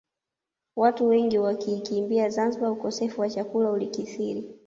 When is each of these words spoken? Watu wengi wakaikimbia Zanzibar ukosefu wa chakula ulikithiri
Watu 0.75 1.07
wengi 1.07 1.37
wakaikimbia 1.37 2.29
Zanzibar 2.29 2.71
ukosefu 2.71 3.21
wa 3.21 3.29
chakula 3.29 3.71
ulikithiri 3.71 4.43